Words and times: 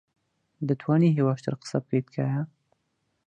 دەتوانیت 0.67 1.15
هێواشتر 1.17 1.53
قسە 1.61 1.77
بکەیت، 1.85 2.05
تکایە؟ 2.07 2.41